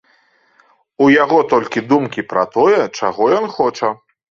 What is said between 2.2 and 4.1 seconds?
пра тое, чаго ён хоча.